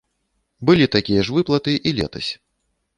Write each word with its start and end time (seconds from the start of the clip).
Былі 0.69 0.89
такія 0.97 1.21
ж 1.29 1.37
выплаты 1.37 1.79
і 1.87 1.97
летась. 2.03 2.31